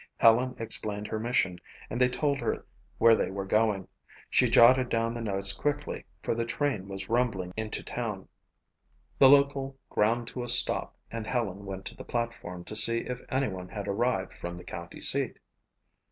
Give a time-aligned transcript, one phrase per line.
[0.17, 2.65] Helen explained her mission and they told her
[2.97, 3.87] where they were going.
[4.31, 8.27] She jotted down the notes quickly for the train was rumbling into town.
[9.19, 13.21] The local ground to a stop and Helen went to the platform to see if
[13.29, 15.37] anyone had arrived from the county seat.